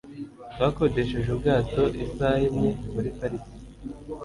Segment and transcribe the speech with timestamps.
[0.53, 3.51] Twakodesheje ubwato isaha imwe muri parike.